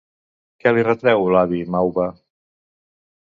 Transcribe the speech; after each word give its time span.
Què 0.63 0.71
li 0.77 0.85
retreu 0.87 1.27
l'avi 1.35 1.61
Mauva? 1.75 2.07